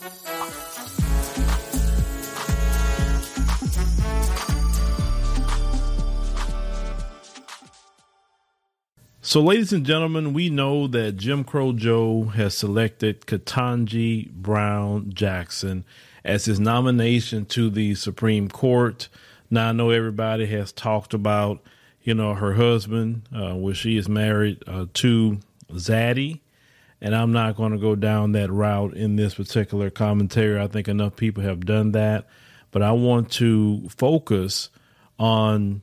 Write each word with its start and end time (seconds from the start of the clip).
So, 0.00 0.12
ladies 9.42 9.74
and 9.74 9.84
gentlemen, 9.84 10.32
we 10.32 10.48
know 10.48 10.86
that 10.86 11.18
Jim 11.18 11.44
Crow 11.44 11.74
Joe 11.74 12.24
has 12.34 12.56
selected 12.56 13.26
Ketanji 13.26 14.30
Brown 14.30 15.12
Jackson 15.12 15.84
as 16.24 16.46
his 16.46 16.58
nomination 16.58 17.44
to 17.46 17.68
the 17.68 17.94
Supreme 17.94 18.48
Court. 18.48 19.10
Now, 19.50 19.68
I 19.68 19.72
know 19.72 19.90
everybody 19.90 20.46
has 20.46 20.72
talked 20.72 21.12
about, 21.12 21.60
you 22.02 22.14
know, 22.14 22.32
her 22.32 22.54
husband, 22.54 23.28
uh, 23.34 23.54
where 23.54 23.74
she 23.74 23.98
is 23.98 24.08
married 24.08 24.64
uh, 24.66 24.86
to 24.94 25.40
Zaddy, 25.72 26.40
and 27.00 27.14
I'm 27.14 27.32
not 27.32 27.56
going 27.56 27.72
to 27.72 27.78
go 27.78 27.94
down 27.94 28.32
that 28.32 28.50
route 28.50 28.94
in 28.94 29.16
this 29.16 29.34
particular 29.34 29.90
commentary. 29.90 30.60
I 30.60 30.66
think 30.66 30.88
enough 30.88 31.16
people 31.16 31.42
have 31.42 31.64
done 31.64 31.92
that, 31.92 32.26
but 32.70 32.82
I 32.82 32.92
want 32.92 33.30
to 33.32 33.88
focus 33.88 34.68
on 35.18 35.82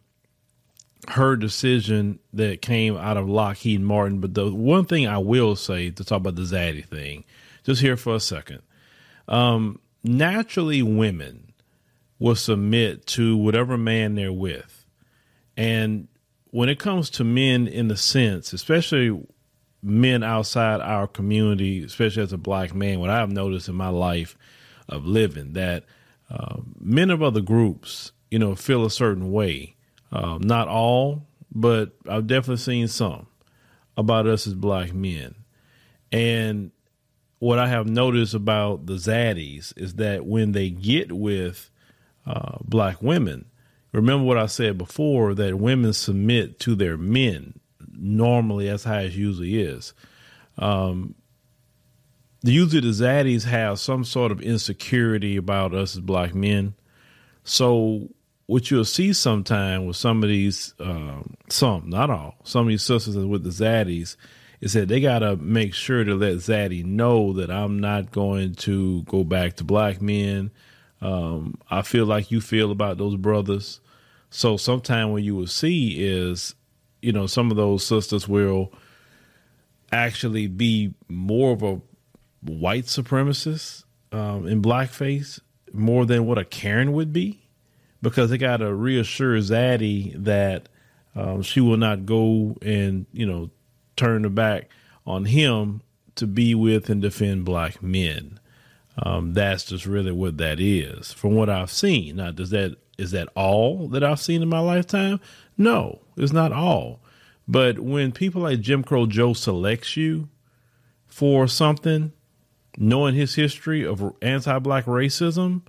her 1.09 1.35
decision 1.35 2.20
that 2.34 2.61
came 2.61 2.98
out 2.98 3.17
of 3.17 3.30
Lockheed 3.30 3.81
Martin. 3.81 4.20
But 4.20 4.34
the 4.34 4.52
one 4.52 4.85
thing 4.85 5.08
I 5.08 5.17
will 5.17 5.55
say 5.55 5.89
to 5.89 6.03
talk 6.03 6.17
about 6.17 6.35
the 6.35 6.41
Zaddy 6.44 6.85
thing, 6.85 7.23
just 7.63 7.81
here 7.81 7.97
for 7.97 8.16
a 8.16 8.20
second. 8.20 8.61
Um, 9.27 9.80
naturally, 10.03 10.84
women 10.84 11.53
will 12.20 12.36
submit 12.36 13.05
to 13.08 13.38
whatever 13.38 13.77
man 13.77 14.16
they're 14.16 14.31
with. 14.31 14.86
And 15.55 16.08
when 16.52 16.70
it 16.70 16.80
comes 16.80 17.09
to 17.11 17.23
men, 17.23 17.67
in 17.67 17.88
the 17.88 17.97
sense, 17.97 18.53
especially 18.53 19.09
men 19.81 20.23
outside 20.23 20.81
our 20.81 21.08
community, 21.08 21.84
especially 21.84 22.23
as 22.23 22.34
a 22.34 22.38
black 22.38 22.73
man, 22.73 22.99
what 22.99 23.09
I've 23.09 23.31
noticed 23.31 23.70
in 23.70 23.76
my 23.76 23.90
life 23.90 24.38
of 24.90 25.05
living, 25.05 25.53
that 25.53 25.84
uh, 26.30 26.58
men 26.80 27.09
of 27.09 27.22
other 27.23 27.42
groups, 27.42 28.11
you 28.31 28.39
know, 28.39 28.56
feel 28.56 28.86
a 28.86 28.92
certain 28.92 29.31
way 29.31 29.78
um, 30.11 30.42
not 30.42 30.67
all, 30.67 31.28
but 31.53 31.94
I've 32.08 32.28
definitely 32.28 32.58
seen 32.58 32.88
some 32.88 33.28
about 33.95 34.28
us 34.28 34.47
as 34.47 34.53
black 34.53 34.94
men. 34.94 35.36
And 36.12 36.72
what 37.39 37.59
I 37.59 37.67
have 37.67 37.88
noticed 37.88 38.34
about 38.34 38.86
the 38.86 38.94
zaddies 38.94 39.73
is 39.78 39.95
that 39.95 40.25
when 40.25 40.53
they 40.53 40.69
get 40.69 41.12
with 41.12 41.69
uh, 42.25 42.58
black 42.64 43.02
women, 43.02 43.45
remember 43.91 44.25
what 44.25 44.38
I 44.38 44.45
said 44.45 44.78
before 44.78 45.34
that 45.36 45.58
women 45.58 45.94
submit 45.94 46.59
to 46.62 46.75
their 46.75 46.97
men. 46.97 47.59
Normally, 47.98 48.67
that's 48.70 48.84
how 48.84 49.00
it 49.00 49.14
usually 49.14 49.59
is. 49.62 49.94
Um, 50.58 51.16
usually, 52.44 52.81
the 52.81 52.88
zaddies 52.88 53.44
have 53.44 53.80
some 53.80 54.03
sort 54.03 54.31
of 54.31 54.42
insecurity 54.42 55.38
about 55.38 55.73
us 55.73 55.95
as 55.95 56.02
black 56.02 56.36
men. 56.36 56.75
So 57.44 58.09
what 58.48 58.72
you'll 58.72 58.86
see 58.86 59.14
sometime 59.14 59.86
with 59.86 59.95
some 59.95 60.23
of 60.23 60.30
these, 60.30 60.73
um, 60.80 61.36
some, 61.50 61.90
not 61.90 62.09
all, 62.09 62.36
some 62.44 62.62
of 62.64 62.68
these 62.70 62.84
sisters 62.84 63.16
with 63.16 63.44
the 63.44 63.50
zaddies 63.50 64.16
is 64.62 64.73
that 64.73 64.88
they 64.88 65.00
got 65.00 65.20
to 65.20 65.36
make 65.36 65.73
sure 65.73 66.03
to 66.03 66.16
let 66.16 66.34
zaddy 66.36 66.84
know 66.84 67.34
that 67.34 67.52
I'm 67.52 67.80
not 67.80 68.12
going 68.12 68.56
to 68.56 69.03
go 69.03 69.23
back 69.23 69.58
to 69.58 69.64
black 69.64 70.02
men. 70.02 70.52
Um, 71.02 71.56
I 71.70 71.84
feel 71.84 72.06
like 72.06 72.31
you 72.31 72.42
feel 72.42 72.72
about 72.72 72.98
those 72.98 73.16
brothers. 73.16 73.81
So 74.30 74.58
sometime 74.58 75.12
what 75.12 75.23
you 75.23 75.36
will 75.36 75.48
see 75.48 76.03
is, 76.03 76.56
you 77.08 77.13
know, 77.13 77.25
some 77.25 77.52
of 77.52 77.55
those 77.55 77.86
sisters 77.86 78.27
will 78.27 78.73
actually 79.94 80.45
be 80.45 80.94
more 81.08 81.53
of 81.53 81.63
a 81.63 81.80
white 82.41 82.83
supremacist 82.83 83.86
um, 84.11 84.45
in 84.45 84.61
blackface 84.61 85.39
more 85.72 86.05
than 86.05 86.25
what 86.25 86.38
a 86.38 86.44
Karen 86.44 86.91
would 86.91 87.13
be 87.13 87.47
because 88.02 88.30
they 88.30 88.38
got 88.38 88.58
to 88.58 88.73
reassure 88.73 89.38
Zaddy 89.38 90.22
that 90.22 90.67
um, 91.16 91.44
she 91.44 91.62
will 91.62 91.78
not 91.78 92.06
go 92.06 92.57
and 92.62 93.06
you 93.13 93.25
know 93.25 93.51
turn 93.95 94.25
her 94.25 94.29
back 94.29 94.69
on 95.06 95.24
him 95.24 95.81
to 96.16 96.28
be 96.28 96.53
with 96.53 96.89
and 96.89 97.01
defend 97.01 97.45
black 97.45 97.81
men. 97.81 98.38
Um, 99.01 99.34
that's 99.34 99.63
just 99.63 99.85
really 99.85 100.12
what 100.12 100.39
that 100.39 100.59
is 100.59 101.13
from 101.13 101.35
what 101.35 101.50
I've 101.50 101.72
seen. 101.72 102.18
Now, 102.18 102.31
does 102.31 102.50
that 102.50 102.75
is 102.97 103.12
that 103.12 103.29
all 103.34 103.88
that 103.89 104.03
I've 104.03 104.19
seen 104.19 104.41
in 104.41 104.50
my 104.50 104.59
lifetime? 104.59 105.22
No, 105.57 106.01
it's 106.16 106.34
not 106.34 106.51
all. 106.51 107.01
But 107.47 107.79
when 107.79 108.12
people 108.12 108.41
like 108.41 108.62
Jim 108.62 108.84
Crow 108.84 109.06
Joe 109.06 109.34
selects 109.34 109.95
you 109.95 110.29
for 111.07 111.47
something, 111.47 112.12
knowing 112.78 113.16
his 113.16 113.35
history 113.35 113.85
of 113.85 114.13
anti-black 114.22 114.85
racism, 114.85 115.62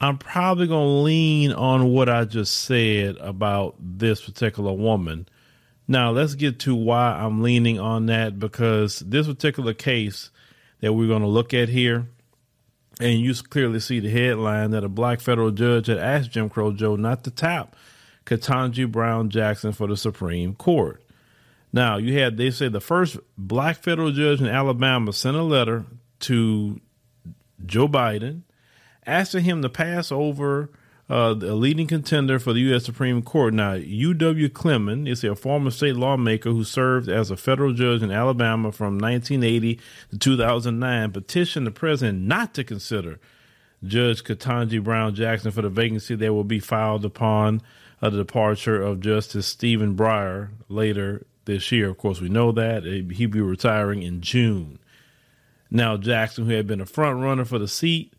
I'm 0.00 0.16
probably 0.16 0.68
going 0.68 0.86
to 0.86 1.02
lean 1.02 1.52
on 1.52 1.92
what 1.92 2.08
I 2.08 2.24
just 2.24 2.54
said 2.62 3.16
about 3.16 3.74
this 3.80 4.20
particular 4.20 4.72
woman. 4.72 5.28
Now, 5.88 6.12
let's 6.12 6.34
get 6.34 6.60
to 6.60 6.74
why 6.74 7.12
I'm 7.14 7.42
leaning 7.42 7.80
on 7.80 8.06
that 8.06 8.38
because 8.38 9.00
this 9.00 9.26
particular 9.26 9.74
case 9.74 10.30
that 10.80 10.92
we're 10.92 11.08
going 11.08 11.22
to 11.22 11.28
look 11.28 11.52
at 11.52 11.68
here, 11.68 12.08
and 13.00 13.18
you 13.18 13.34
clearly 13.34 13.80
see 13.80 13.98
the 13.98 14.10
headline 14.10 14.70
that 14.70 14.84
a 14.84 14.88
black 14.88 15.20
federal 15.20 15.50
judge 15.50 15.88
had 15.88 15.98
asked 15.98 16.30
Jim 16.30 16.48
Crow 16.48 16.72
Joe 16.72 16.94
not 16.94 17.24
to 17.24 17.30
tap 17.30 17.74
Ketanji 18.28 18.90
Brown 18.90 19.30
Jackson 19.30 19.72
for 19.72 19.86
the 19.86 19.96
Supreme 19.96 20.54
Court. 20.54 21.02
Now, 21.72 21.96
you 21.96 22.18
had, 22.18 22.36
they 22.36 22.50
say 22.50 22.68
the 22.68 22.80
first 22.80 23.18
black 23.36 23.82
federal 23.82 24.12
judge 24.12 24.40
in 24.40 24.46
Alabama 24.46 25.12
sent 25.12 25.36
a 25.36 25.42
letter 25.42 25.84
to 26.20 26.80
Joe 27.64 27.88
Biden 27.88 28.42
asking 29.06 29.44
him 29.44 29.62
to 29.62 29.68
pass 29.68 30.12
over 30.12 30.70
uh, 31.10 31.34
a 31.40 31.54
leading 31.54 31.86
contender 31.86 32.38
for 32.38 32.52
the 32.52 32.60
U.S. 32.60 32.84
Supreme 32.84 33.22
Court. 33.22 33.54
Now, 33.54 33.72
U.W. 33.72 34.48
Clemon 34.50 35.08
is 35.08 35.24
a 35.24 35.34
former 35.34 35.70
state 35.70 35.96
lawmaker 35.96 36.50
who 36.50 36.64
served 36.64 37.08
as 37.08 37.30
a 37.30 37.36
federal 37.36 37.72
judge 37.72 38.02
in 38.02 38.10
Alabama 38.10 38.72
from 38.72 38.98
1980 38.98 39.80
to 40.10 40.18
2009, 40.18 41.12
petitioned 41.12 41.66
the 41.66 41.70
president 41.70 42.20
not 42.20 42.52
to 42.54 42.64
consider 42.64 43.18
Judge 43.82 44.22
Ketanji 44.22 44.82
Brown 44.82 45.14
Jackson 45.14 45.50
for 45.50 45.62
the 45.62 45.70
vacancy 45.70 46.14
that 46.14 46.34
will 46.34 46.44
be 46.44 46.60
filed 46.60 47.06
upon 47.06 47.62
uh, 48.00 48.10
the 48.10 48.18
departure 48.18 48.80
of 48.80 49.00
Justice 49.00 49.46
Stephen 49.46 49.96
Breyer 49.96 50.50
later 50.68 51.26
this 51.44 51.72
year. 51.72 51.88
Of 51.88 51.98
course, 51.98 52.20
we 52.20 52.28
know 52.28 52.52
that 52.52 52.84
he'll 52.84 53.30
be 53.30 53.40
retiring 53.40 54.02
in 54.02 54.20
June. 54.20 54.78
Now, 55.70 55.96
Jackson, 55.96 56.46
who 56.46 56.52
had 56.52 56.66
been 56.66 56.80
a 56.80 56.86
front 56.86 57.20
runner 57.20 57.44
for 57.44 57.58
the 57.58 57.68
seat, 57.68 58.12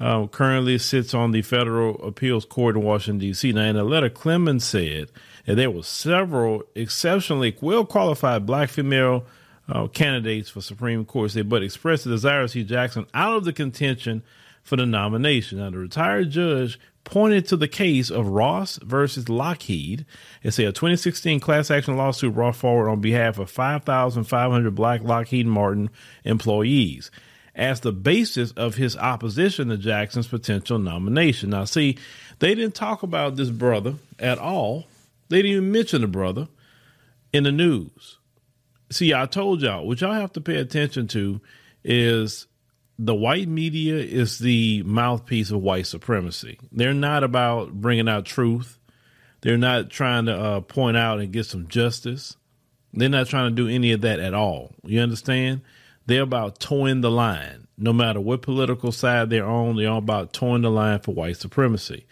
uh, 0.00 0.26
currently 0.26 0.78
sits 0.78 1.14
on 1.14 1.30
the 1.30 1.42
federal 1.42 2.02
appeals 2.06 2.44
court 2.44 2.76
in 2.76 2.82
Washington 2.82 3.18
D.C. 3.18 3.52
Now, 3.52 3.62
in 3.62 3.76
a 3.76 3.84
letter, 3.84 4.10
Clemens 4.10 4.64
said 4.64 5.10
that 5.46 5.54
there 5.56 5.70
were 5.70 5.82
several 5.82 6.62
exceptionally 6.74 7.56
well 7.60 7.84
qualified 7.84 8.46
black 8.46 8.70
female 8.70 9.24
uh, 9.68 9.86
candidates 9.88 10.50
for 10.50 10.60
Supreme 10.60 11.04
Court, 11.04 11.30
said, 11.30 11.48
but 11.48 11.62
expressed 11.62 12.06
a 12.06 12.10
desire 12.10 12.42
to 12.42 12.48
see 12.48 12.64
Jackson 12.64 13.06
out 13.14 13.36
of 13.36 13.44
the 13.44 13.52
contention 13.52 14.22
for 14.62 14.76
the 14.76 14.86
nomination. 14.86 15.58
Now, 15.58 15.70
the 15.70 15.78
retired 15.78 16.30
judge 16.30 16.78
pointed 17.04 17.46
to 17.48 17.56
the 17.56 17.68
case 17.68 18.10
of 18.10 18.28
Ross 18.28 18.78
versus 18.82 19.28
Lockheed. 19.28 20.06
It's 20.42 20.58
a 20.58 20.66
2016 20.66 21.38
class 21.40 21.70
action 21.70 21.96
lawsuit 21.96 22.34
brought 22.34 22.56
forward 22.56 22.88
on 22.88 23.00
behalf 23.00 23.38
of 23.38 23.50
5,500 23.50 24.74
black 24.74 25.02
Lockheed 25.02 25.46
Martin 25.46 25.90
employees 26.24 27.10
as 27.54 27.80
the 27.80 27.92
basis 27.92 28.50
of 28.52 28.74
his 28.74 28.96
opposition 28.96 29.68
to 29.68 29.76
Jackson's 29.76 30.26
potential 30.26 30.78
nomination. 30.78 31.50
Now, 31.50 31.64
see, 31.64 31.98
they 32.40 32.54
didn't 32.54 32.74
talk 32.74 33.02
about 33.02 33.36
this 33.36 33.50
brother 33.50 33.94
at 34.18 34.38
all. 34.38 34.86
They 35.28 35.38
didn't 35.38 35.52
even 35.52 35.72
mention 35.72 36.00
the 36.00 36.08
brother 36.08 36.48
in 37.32 37.44
the 37.44 37.52
news. 37.52 38.18
See, 38.90 39.14
I 39.14 39.26
told 39.26 39.62
y'all, 39.62 39.86
what 39.86 40.00
y'all 40.00 40.12
have 40.12 40.32
to 40.32 40.40
pay 40.40 40.56
attention 40.56 41.06
to 41.08 41.40
is 41.84 42.46
the 42.98 43.14
white 43.14 43.48
media 43.48 43.96
is 43.96 44.38
the 44.38 44.82
mouthpiece 44.84 45.50
of 45.50 45.60
white 45.62 45.86
supremacy. 45.86 46.58
They're 46.70 46.94
not 46.94 47.24
about 47.24 47.72
bringing 47.72 48.08
out 48.08 48.24
truth. 48.24 48.78
They're 49.40 49.58
not 49.58 49.90
trying 49.90 50.26
to 50.26 50.38
uh, 50.38 50.60
point 50.60 50.96
out 50.96 51.20
and 51.20 51.32
get 51.32 51.46
some 51.46 51.68
justice. 51.68 52.36
They're 52.92 53.08
not 53.08 53.26
trying 53.26 53.54
to 53.54 53.62
do 53.62 53.68
any 53.68 53.92
of 53.92 54.02
that 54.02 54.20
at 54.20 54.34
all. 54.34 54.74
You 54.84 55.00
understand? 55.00 55.62
They're 56.06 56.22
about 56.22 56.60
toeing 56.60 57.00
the 57.00 57.10
line. 57.10 57.66
No 57.76 57.92
matter 57.92 58.20
what 58.20 58.42
political 58.42 58.92
side 58.92 59.30
they're 59.30 59.46
on, 59.46 59.76
they're 59.76 59.90
all 59.90 59.98
about 59.98 60.32
toeing 60.32 60.62
the 60.62 60.70
line 60.70 61.00
for 61.00 61.12
white 61.12 61.36
supremacy. 61.36 62.06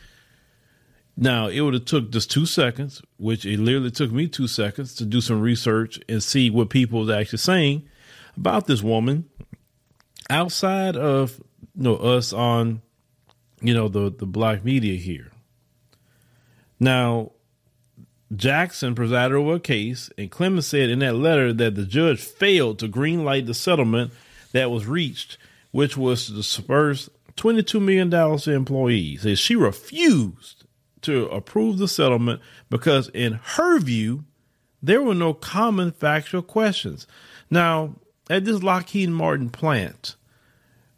Now, 1.16 1.46
it 1.46 1.60
would 1.60 1.74
have 1.74 1.84
took 1.84 2.10
just 2.10 2.30
two 2.30 2.46
seconds, 2.46 3.00
which 3.18 3.44
it 3.44 3.60
literally 3.60 3.90
took 3.90 4.10
me 4.10 4.26
two 4.26 4.48
seconds 4.48 4.94
to 4.96 5.04
do 5.04 5.20
some 5.20 5.40
research 5.40 6.00
and 6.08 6.22
see 6.22 6.50
what 6.50 6.70
people 6.70 7.00
was 7.00 7.10
actually 7.10 7.38
saying 7.38 7.88
about 8.36 8.66
this 8.66 8.82
woman 8.82 9.28
outside 10.32 10.96
of 10.96 11.40
you 11.74 11.84
know 11.84 11.96
us 11.96 12.32
on 12.32 12.82
you 13.60 13.74
know 13.74 13.88
the 13.88 14.10
the 14.10 14.26
black 14.26 14.64
media 14.64 14.96
here. 14.96 15.30
Now, 16.80 17.32
Jackson 18.34 18.94
presided 18.94 19.34
over 19.34 19.54
a 19.54 19.60
case, 19.60 20.10
and 20.18 20.30
Clemens 20.30 20.66
said 20.66 20.90
in 20.90 20.98
that 21.00 21.14
letter 21.14 21.52
that 21.52 21.76
the 21.76 21.86
judge 21.86 22.20
failed 22.20 22.80
to 22.80 22.88
greenlight 22.88 23.46
the 23.46 23.54
settlement 23.54 24.12
that 24.52 24.70
was 24.70 24.86
reached 24.86 25.38
which 25.72 25.96
was 25.96 26.26
to 26.26 26.32
disperse 26.32 27.10
$22 27.36 27.82
million 27.82 28.10
to 28.10 28.52
employees. 28.52 29.24
And 29.26 29.38
she 29.38 29.56
refused 29.56 30.64
to 31.00 31.26
approve 31.28 31.78
the 31.78 31.88
settlement 31.88 32.40
because, 32.70 33.08
in 33.08 33.40
her 33.42 33.80
view, 33.80 34.24
there 34.80 35.02
were 35.02 35.14
no 35.14 35.34
common 35.34 35.90
factual 35.90 36.42
questions. 36.42 37.06
Now, 37.50 37.96
at 38.30 38.44
this 38.44 38.62
Lockheed 38.62 39.10
Martin 39.10 39.50
plant 39.50 40.14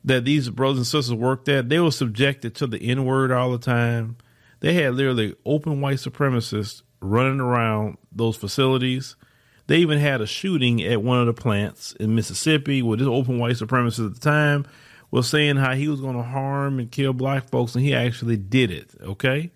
that 0.05 0.25
these 0.25 0.51
brothers 0.51 0.79
and 0.79 0.87
sisters 0.87 1.15
worked 1.15 1.49
at, 1.49 1.69
they 1.69 1.81
were 1.81 1.91
subjected 1.91 2.55
to 2.57 2.67
the 2.67 2.79
N 2.79 3.05
word 3.05 3.33
all 3.33 3.51
the 3.53 3.59
time. 3.59 4.17
They 4.61 4.75
had 4.75 4.95
literally 4.95 5.35
open 5.45 5.81
white 5.81 5.99
supremacists 5.99 6.83
running 7.01 7.41
around 7.41 7.99
those 8.13 8.37
facilities. 8.37 9.17
They 9.67 9.79
even 9.79 9.99
had 9.99 10.21
a 10.21 10.27
shooting 10.27 10.83
at 10.83 11.03
one 11.03 11.21
of 11.21 11.27
the 11.27 11.33
plants 11.33 11.93
in 11.93 12.15
Mississippi 12.15 12.83
where 12.83 12.99
this 12.99 13.07
open 13.07 13.39
white 13.39 13.57
supremacist 13.57 14.07
at 14.07 14.15
the 14.15 14.21
time 14.21 14.67
was 15.11 15.29
saying 15.29 15.57
how 15.57 15.75
he 15.75 15.89
was 15.89 16.01
going 16.01 16.17
to 16.17 16.23
harm 16.23 16.79
and 16.79 16.91
kill 16.91 17.13
black 17.13 17.49
folks, 17.49 17.75
and 17.75 17.85
he 17.85 17.95
actually 17.95 18.37
did 18.37 18.71
it. 18.71 18.91
Okay. 19.01 19.53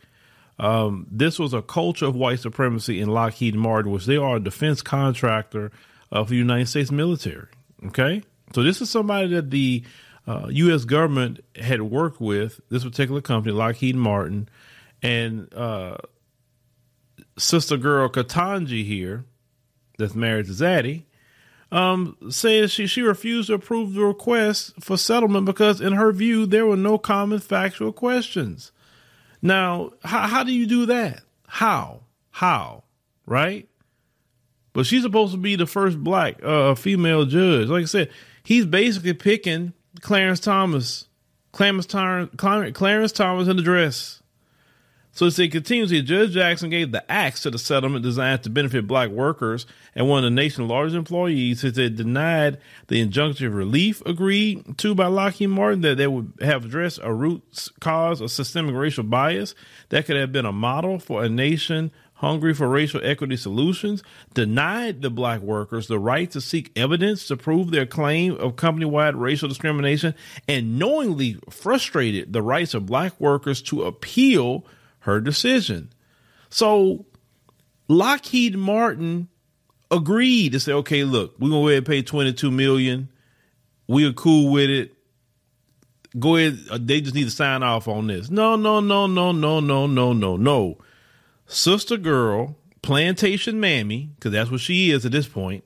Um, 0.58 1.06
this 1.10 1.38
was 1.38 1.52
a 1.52 1.62
culture 1.62 2.06
of 2.06 2.16
white 2.16 2.40
supremacy 2.40 3.00
in 3.00 3.08
Lockheed 3.08 3.54
Martin, 3.54 3.92
which 3.92 4.06
they 4.06 4.16
are 4.16 4.36
a 4.36 4.40
defense 4.40 4.82
contractor 4.82 5.70
of 6.10 6.28
the 6.28 6.36
United 6.36 6.68
States 6.68 6.90
military. 6.90 7.48
Okay. 7.86 8.22
So 8.54 8.62
this 8.62 8.80
is 8.80 8.88
somebody 8.88 9.28
that 9.34 9.50
the 9.50 9.84
uh, 10.28 10.46
U.S. 10.50 10.84
government 10.84 11.40
had 11.56 11.80
worked 11.80 12.20
with, 12.20 12.60
this 12.68 12.84
particular 12.84 13.22
company, 13.22 13.54
Lockheed 13.54 13.96
Martin, 13.96 14.46
and 15.02 15.52
uh, 15.54 15.96
sister 17.38 17.78
girl 17.78 18.10
Ketanji 18.10 18.84
here, 18.84 19.24
that's 19.98 20.14
married 20.14 20.46
to 20.46 20.52
Zaddy, 20.52 21.04
um, 21.72 22.16
says 22.28 22.70
she, 22.70 22.86
she 22.86 23.00
refused 23.00 23.48
to 23.48 23.54
approve 23.54 23.94
the 23.94 24.02
request 24.02 24.74
for 24.80 24.98
settlement 24.98 25.46
because, 25.46 25.80
in 25.80 25.94
her 25.94 26.12
view, 26.12 26.44
there 26.44 26.66
were 26.66 26.76
no 26.76 26.98
common 26.98 27.38
factual 27.38 27.92
questions. 27.92 28.70
Now, 29.40 29.92
how, 30.04 30.26
how 30.26 30.44
do 30.44 30.52
you 30.52 30.66
do 30.66 30.84
that? 30.86 31.22
How? 31.46 32.02
How? 32.32 32.84
Right? 33.24 33.66
But 34.74 34.84
she's 34.84 35.02
supposed 35.02 35.32
to 35.32 35.38
be 35.38 35.56
the 35.56 35.66
first 35.66 35.98
black 35.98 36.42
uh, 36.44 36.74
female 36.74 37.24
judge. 37.24 37.68
Like 37.68 37.82
I 37.82 37.86
said, 37.86 38.10
he's 38.42 38.66
basically 38.66 39.14
picking 39.14 39.72
Clarence 40.00 40.40
Thomas, 40.40 41.08
Clarence, 41.52 41.86
Clarence 41.86 43.12
Thomas 43.12 43.48
in 43.48 43.56
the 43.56 43.62
dress. 43.62 44.22
So 45.18 45.26
it 45.26 45.50
continues 45.50 45.90
here, 45.90 46.02
Judge 46.02 46.30
Jackson 46.30 46.70
gave 46.70 46.92
the 46.92 47.10
axe 47.10 47.42
to 47.42 47.50
the 47.50 47.58
settlement 47.58 48.04
designed 48.04 48.44
to 48.44 48.50
benefit 48.50 48.86
black 48.86 49.10
workers 49.10 49.66
and 49.96 50.08
one 50.08 50.18
of 50.18 50.30
the 50.30 50.34
nation's 50.34 50.70
largest 50.70 50.96
employees. 50.96 51.62
Since 51.62 51.76
it 51.76 51.96
denied 51.96 52.58
the 52.86 53.04
injunctive 53.04 53.52
relief 53.52 54.00
agreed 54.06 54.78
to 54.78 54.94
by 54.94 55.08
Lockheed 55.08 55.48
Martin 55.48 55.80
that 55.80 55.96
they 55.96 56.06
would 56.06 56.34
have 56.40 56.66
addressed 56.66 57.00
a 57.02 57.12
root 57.12 57.42
cause 57.80 58.20
of 58.20 58.30
systemic 58.30 58.76
racial 58.76 59.02
bias 59.02 59.56
that 59.88 60.06
could 60.06 60.14
have 60.14 60.30
been 60.30 60.46
a 60.46 60.52
model 60.52 61.00
for 61.00 61.24
a 61.24 61.28
nation 61.28 61.90
hungry 62.18 62.52
for 62.52 62.68
racial 62.68 63.00
equity 63.04 63.36
solutions, 63.36 64.02
denied 64.34 65.02
the 65.02 65.10
black 65.10 65.40
workers 65.40 65.86
the 65.86 65.98
right 65.98 66.30
to 66.32 66.40
seek 66.40 66.72
evidence 66.76 67.28
to 67.28 67.36
prove 67.36 67.70
their 67.70 67.86
claim 67.86 68.36
of 68.38 68.56
company 68.56 68.84
wide 68.84 69.14
racial 69.14 69.48
discrimination, 69.48 70.14
and 70.48 70.78
knowingly 70.78 71.38
frustrated 71.48 72.32
the 72.32 72.42
rights 72.42 72.74
of 72.74 72.86
black 72.86 73.18
workers 73.20 73.62
to 73.62 73.84
appeal 73.84 74.64
her 75.00 75.20
decision. 75.20 75.90
So 76.50 77.06
Lockheed 77.86 78.56
Martin 78.56 79.28
agreed 79.90 80.52
to 80.52 80.60
say, 80.60 80.72
okay, 80.72 81.04
look, 81.04 81.36
we're 81.38 81.50
gonna 81.50 81.62
go 81.62 81.68
ahead 81.68 81.78
and 81.78 81.86
pay 81.86 82.02
22 82.02 82.50
million. 82.50 83.08
We 83.86 84.04
are 84.06 84.12
cool 84.12 84.50
with 84.52 84.70
it. 84.70 84.94
Go 86.18 86.36
ahead. 86.36 86.58
Uh, 86.68 86.78
they 86.80 87.00
just 87.00 87.14
need 87.14 87.24
to 87.24 87.30
sign 87.30 87.62
off 87.62 87.86
on 87.86 88.08
this. 88.08 88.28
No, 88.28 88.56
no, 88.56 88.80
no, 88.80 89.06
no, 89.06 89.30
no, 89.30 89.60
no, 89.60 89.86
no, 89.86 90.12
no, 90.12 90.36
no. 90.36 90.78
Sister 91.48 91.96
girl, 91.96 92.56
plantation 92.82 93.58
mammy, 93.58 94.10
because 94.14 94.32
that's 94.32 94.50
what 94.50 94.60
she 94.60 94.90
is 94.90 95.04
at 95.04 95.12
this 95.12 95.26
point. 95.26 95.64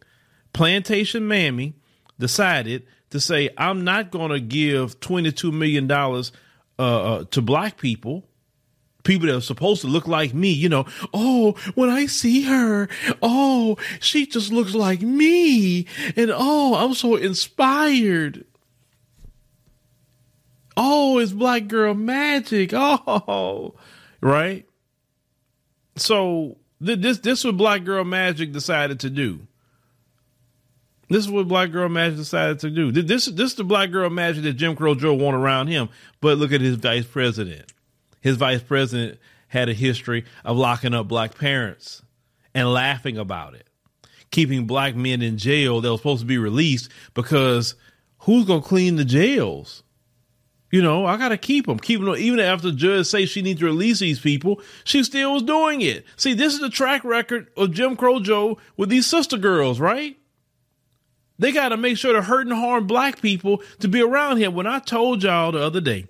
Plantation 0.53 1.29
mammy 1.29 1.75
decided 2.19 2.87
to 3.11 3.21
say, 3.21 3.51
I'm 3.59 3.85
not 3.85 4.11
going 4.11 4.31
to 4.31 4.41
give 4.41 5.01
$22 5.01 5.53
million 5.53 5.91
uh, 5.91 6.23
uh, 6.79 7.25
to 7.25 7.43
black 7.43 7.77
people 7.77 8.25
people 9.05 9.27
that 9.27 9.37
are 9.37 9.41
supposed 9.41 9.81
to 9.81 9.89
look 9.89 10.07
like 10.07 10.33
me, 10.33 10.51
you 10.51 10.69
know, 10.69 10.87
oh, 11.13 11.53
when 11.75 11.91
I 11.91 12.07
see 12.07 12.43
her, 12.43 12.89
oh, 13.21 13.77
she 14.01 14.27
just 14.27 14.53
looks 14.53 14.75
like 14.75 15.03
me. 15.03 15.87
And 16.17 16.31
oh, 16.33 16.75
I'm 16.77 16.95
so 16.95 17.17
inspired. 17.17 18.45
Oh, 20.77 21.19
it's 21.19 21.33
black 21.33 21.67
girl 21.69 21.95
magic. 21.95 22.73
Oh, 22.75 23.75
right. 24.21 24.67
So 25.97 26.57
th- 26.85 27.01
this 27.01 27.19
this 27.19 27.41
is 27.41 27.45
what 27.45 27.57
black 27.57 27.85
girl 27.85 28.05
magic 28.05 28.53
decided 28.53 29.01
to 29.01 29.11
do. 29.11 29.47
This 31.09 31.27
is 31.27 31.31
what 31.31 31.47
Black 31.47 31.71
Girl 31.73 31.91
Magic 31.91 32.17
decided 32.17 32.61
to 32.61 32.71
do. 32.71 32.91
This 32.91 33.27
this 33.27 33.51
is 33.51 33.55
the 33.55 33.65
Black 33.65 33.91
Girl 33.91 34.09
Magic 34.09 34.45
that 34.45 34.55
Jim 34.55 34.75
Crow 34.75 34.95
Joe 34.95 35.13
want 35.13 35.37
around 35.37 35.67
him. 35.67 35.91
But 36.23 36.39
look 36.39 36.53
at 36.53 36.63
his 36.63 36.77
vice 36.77 37.05
president 37.05 37.71
his 38.23 38.37
vice 38.37 38.63
president 38.63 39.19
had 39.49 39.69
a 39.69 39.75
history 39.75 40.25
of 40.45 40.57
locking 40.57 40.95
up 40.95 41.09
black 41.09 41.37
parents 41.37 42.03
and 42.55 42.73
laughing 42.73 43.19
about 43.19 43.55
it, 43.55 43.69
keeping 44.31 44.67
black 44.67 44.97
men 44.97 45.21
in 45.21 45.37
jail 45.37 45.81
that 45.81 45.91
were 45.91 45.99
supposed 45.99 46.21
to 46.21 46.27
be 46.27 46.39
released 46.39 46.89
because 47.13 47.75
who's 48.21 48.47
to 48.47 48.61
clean 48.63 48.97
the 48.97 49.05
jails? 49.05 49.83
You 50.73 50.81
know, 50.81 51.05
I 51.05 51.19
got 51.19 51.29
to 51.29 51.37
keep 51.37 51.67
them. 51.67 51.79
Keep 51.79 52.01
them. 52.01 52.17
Even 52.17 52.41
after 52.41 52.71
the 52.71 52.77
judge 52.77 53.07
say 53.07 53.27
she 53.27 53.43
needs 53.43 53.61
to 53.61 53.67
release 53.67 53.99
these 53.99 54.19
people, 54.19 54.61
she 54.85 55.05
still 55.05 55.35
was 55.35 55.43
doing 55.43 55.83
it. 55.83 56.07
See, 56.17 56.33
this 56.33 56.55
is 56.55 56.61
the 56.61 56.71
track 56.71 57.05
record 57.05 57.49
of 57.59 57.73
Jim 57.73 57.95
Crow 57.95 58.21
Joe 58.21 58.57
with 58.79 58.89
these 58.89 59.07
sister 59.07 59.37
girls, 59.37 59.79
right? 59.79 60.17
They 61.39 61.53
got 61.53 61.69
to 61.69 61.77
make 61.77 61.99
sure 61.99 62.15
to 62.15 62.23
hurt 62.23 62.47
and 62.47 62.57
harm 62.57 62.87
black 62.87 63.21
people 63.21 63.63
to 63.81 63.89
be 63.89 64.01
around 64.01 64.39
him. 64.39 64.55
When 64.55 64.67
I 64.67 64.79
told 64.79 65.23
y'all 65.23 65.53
the 65.53 65.63
other 65.63 65.83
day 65.83 66.07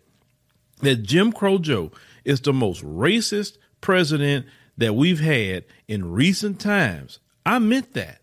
that 0.81 1.03
Jim 1.03 1.33
Crow 1.33 1.59
Joe 1.59 1.91
is 2.25 2.41
the 2.41 2.53
most 2.53 2.85
racist 2.85 3.59
president 3.81 4.47
that 4.77 4.95
we've 4.95 5.21
had 5.21 5.65
in 5.89 6.13
recent 6.13 6.61
times. 6.61 7.19
I 7.45 7.59
meant 7.59 7.95
that. 7.95 8.21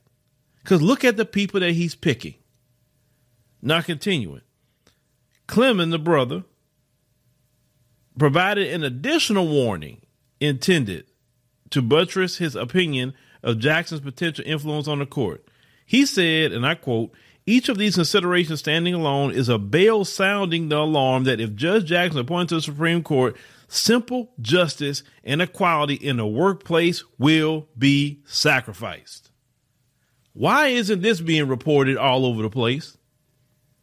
Because 0.63 0.81
look 0.81 1.03
at 1.03 1.17
the 1.17 1.25
people 1.25 1.59
that 1.59 1.71
he's 1.73 1.95
picking. 1.95 2.35
Now, 3.61 3.81
continuing. 3.81 4.41
Clemon, 5.49 5.89
the 5.89 5.97
brother, 5.97 6.43
provided 8.17 8.71
an 8.71 8.83
additional 8.83 9.47
warning 9.47 10.01
intended 10.39 11.05
to 11.71 11.81
buttress 11.81 12.37
his 12.37 12.55
opinion 12.55 13.15
of 13.41 13.57
Jackson's 13.57 14.01
potential 14.01 14.45
influence 14.47 14.87
on 14.87 14.99
the 14.99 15.07
court. 15.07 15.43
He 15.87 16.05
said, 16.05 16.51
and 16.51 16.67
I 16.67 16.75
quote, 16.75 17.11
each 17.47 17.67
of 17.67 17.79
these 17.79 17.95
considerations 17.95 18.59
standing 18.59 18.93
alone 18.93 19.31
is 19.31 19.49
a 19.49 19.57
bell 19.57 20.05
sounding 20.05 20.69
the 20.69 20.77
alarm 20.77 21.23
that 21.23 21.41
if 21.41 21.55
Judge 21.55 21.85
Jackson 21.85 22.19
appointed 22.19 22.49
to 22.49 22.55
the 22.55 22.61
Supreme 22.61 23.01
Court, 23.01 23.35
simple 23.67 24.31
justice 24.39 25.01
and 25.23 25.41
equality 25.41 25.95
in 25.95 26.17
the 26.17 26.27
workplace 26.27 27.03
will 27.17 27.67
be 27.75 28.21
sacrificed. 28.25 29.31
Why 30.33 30.67
isn't 30.67 31.01
this 31.01 31.21
being 31.21 31.47
reported 31.47 31.97
all 31.97 32.23
over 32.27 32.43
the 32.43 32.51
place? 32.51 32.98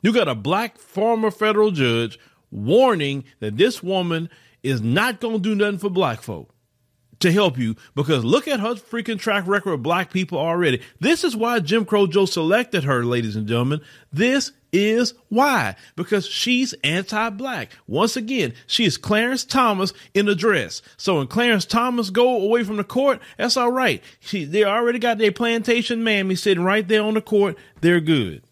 You 0.07 0.13
got 0.13 0.29
a 0.29 0.37
black 0.37 0.79
former 0.79 1.33
federal 1.33 1.73
judge 1.73 2.21
warning 2.53 3.25
that 3.41 3.57
this 3.57 3.83
woman 3.83 4.31
is 4.63 4.81
not 4.81 5.21
going 5.21 5.43
to 5.43 5.43
do 5.43 5.57
nothing 5.57 5.79
for 5.81 5.91
black 5.91 6.23
folk 6.23 6.55
to 7.19 7.33
help 7.33 7.59
you 7.59 7.75
because 7.97 8.25
look 8.25 8.47
at 8.47 8.61
her 8.61 8.77
freaking 8.77 9.19
track 9.19 9.49
record 9.49 9.73
of 9.73 9.83
black 9.83 10.13
people 10.13 10.39
already. 10.39 10.81
This 11.01 11.25
is 11.25 11.35
why 11.35 11.59
Jim 11.59 11.85
Crow 11.85 12.07
Joe 12.07 12.25
selected 12.25 12.85
her, 12.85 13.05
ladies 13.05 13.35
and 13.35 13.49
gentlemen. 13.49 13.81
This 14.13 14.53
is 14.73 15.13
why. 15.29 15.75
Because 15.97 16.25
she's 16.25 16.73
anti 16.85 17.29
black. 17.31 17.73
Once 17.89 18.17
again, 18.17 18.55
she 18.69 18.85
is 18.85 18.97
Clarence 18.97 19.45
Thomas 19.45 19.93
in 20.15 20.29
a 20.29 20.37
dress. 20.37 20.83
So 20.97 21.19
when 21.19 21.27
Clarence 21.27 21.65
Thomas 21.65 22.11
go 22.11 22.43
away 22.43 22.63
from 22.63 22.77
the 22.77 22.85
court, 22.85 23.21
that's 23.39 23.57
all 23.57 23.73
right. 23.73 24.05
She, 24.21 24.45
they 24.45 24.63
already 24.63 25.01
got 25.01 25.19
their 25.19 25.33
plantation 25.33 26.05
mammy 26.05 26.37
sitting 26.37 26.63
right 26.63 26.87
there 26.87 27.03
on 27.03 27.15
the 27.15 27.21
court. 27.21 27.59
They're 27.81 27.99
good. 27.99 28.46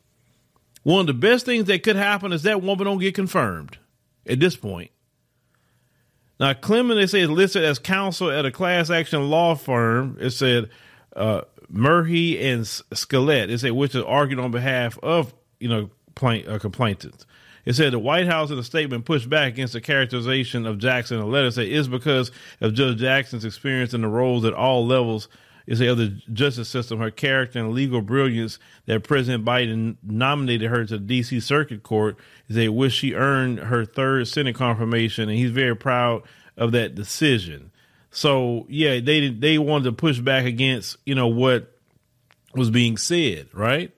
One 0.85 1.01
of 1.01 1.07
the 1.07 1.15
best 1.15 1.47
things 1.47 1.65
that 1.65 1.83
could 1.83 1.97
happen 1.97 2.33
is 2.33 2.45
that 2.45 2.63
woman 2.63 2.87
don't 2.87 2.99
get 2.99 3.15
confirmed 3.15 3.79
at 4.27 4.39
this 4.39 4.55
point. 4.55 4.91
Now, 6.39 6.53
Clemon, 6.53 6.97
they 6.97 7.07
say, 7.07 7.21
is 7.21 7.31
listed 7.31 7.65
as 7.65 7.79
counsel 7.79 8.31
at 8.31 8.45
a 8.45 8.51
class 8.51 8.91
action 8.91 9.31
law 9.31 9.55
firm. 9.55 10.19
It 10.21 10.31
said 10.31 10.69
uh, 11.17 11.43
Murphy 11.69 12.39
and 12.47 12.65
Skelet. 12.65 13.51
It 13.51 13.59
said, 13.59 13.73
which 13.73 13.95
is 13.95 14.03
argued 14.03 14.41
on 14.41 14.51
behalf 14.51 14.99
of, 15.03 15.33
you 15.59 15.69
know, 15.69 15.91
plaint, 16.15 16.49
uh, 16.49 16.59
complainants. 16.59 17.27
It 17.65 17.75
said 17.75 17.95
the 17.95 17.99
White 17.99 18.27
House 18.27 18.51
in 18.51 18.59
a 18.59 18.63
statement 18.63 19.07
pushed 19.07 19.31
back 19.31 19.55
against 19.55 19.73
the 19.73 19.81
characterization 19.81 20.67
of 20.67 20.79
Jackson 20.79 21.19
a 21.19 21.25
letter. 21.25 21.51
Said 21.51 21.69
is 21.69 21.89
because 21.89 22.31
of 22.61 22.75
Judge 22.75 22.99
Jackson's 22.99 23.47
experience 23.47 23.95
in 23.95 24.03
the 24.03 24.09
roles 24.09 24.45
at 24.45 24.53
all 24.53 24.87
levels 24.87 25.29
is 25.67 25.81
of 25.81 25.97
the 25.99 26.09
justice 26.33 26.69
system, 26.69 26.99
her 26.99 27.11
character 27.11 27.59
and 27.59 27.73
legal 27.73 28.03
brilliance 28.03 28.59
that 28.87 29.05
President 29.05 29.45
Biden 29.45 29.97
nominated 30.03 30.71
her 30.71 30.85
to 30.85 30.99
the 30.99 31.05
D.C. 31.05 31.41
Circuit 31.41 31.83
Court 31.83 32.17
is 32.49 32.59
a 32.59 32.69
wish 32.69 32.95
she 32.95 33.15
earned 33.15 33.61
her 33.61 33.85
third 33.85 34.29
Senate 34.29 34.55
confirmation, 34.55 35.29
and 35.29 35.39
he's 35.39 35.51
very 35.51 35.75
proud 35.75 36.23
of 36.57 36.73
that 36.73 36.95
decision. 36.95 37.71
So 38.11 38.67
yeah, 38.69 39.01
they 39.01 39.31
they 39.31 39.59
wanted 39.59 39.85
to 39.85 39.93
push 39.93 40.21
back 40.21 40.45
against 40.45 40.97
you 41.05 41.15
know 41.15 41.29
what 41.29 41.73
was 42.55 42.71
being 42.71 42.97
said, 42.97 43.49
right? 43.53 43.93